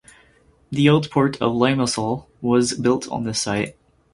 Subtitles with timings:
[0.71, 3.75] The old port of Limassol was built on this site.